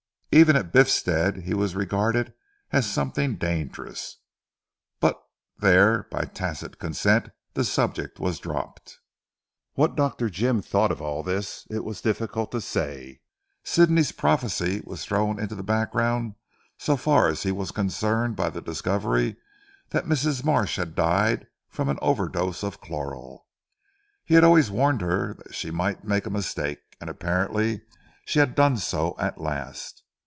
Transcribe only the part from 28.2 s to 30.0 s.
she had done so at last.